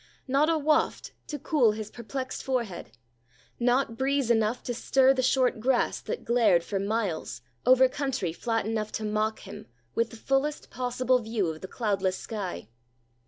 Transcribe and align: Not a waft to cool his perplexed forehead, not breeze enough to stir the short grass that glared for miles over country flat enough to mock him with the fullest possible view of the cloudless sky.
Not 0.27 0.49
a 0.49 0.57
waft 0.57 1.11
to 1.27 1.37
cool 1.37 1.73
his 1.73 1.91
perplexed 1.91 2.41
forehead, 2.41 2.97
not 3.59 3.99
breeze 3.99 4.31
enough 4.31 4.63
to 4.63 4.73
stir 4.73 5.13
the 5.13 5.21
short 5.21 5.59
grass 5.59 6.01
that 6.01 6.25
glared 6.25 6.63
for 6.63 6.79
miles 6.79 7.43
over 7.67 7.87
country 7.87 8.33
flat 8.33 8.65
enough 8.65 8.91
to 8.93 9.03
mock 9.03 9.41
him 9.41 9.67
with 9.93 10.09
the 10.09 10.17
fullest 10.17 10.71
possible 10.71 11.19
view 11.19 11.49
of 11.51 11.61
the 11.61 11.67
cloudless 11.67 12.17
sky. 12.17 12.67